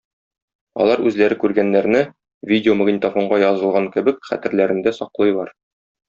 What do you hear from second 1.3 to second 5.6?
күргәннәрне, видеомагнитофонга язылган кебек, хәтерләрендә саклыйлар.